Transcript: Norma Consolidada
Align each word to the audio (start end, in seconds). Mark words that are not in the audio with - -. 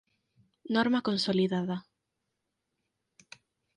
Norma 0.75 1.03
Consolidada 1.07 1.77